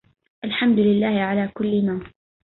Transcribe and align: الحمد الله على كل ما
الحمد 0.45 0.77
الله 0.79 1.19
على 1.21 1.47
كل 1.47 1.85
ما 1.85 2.03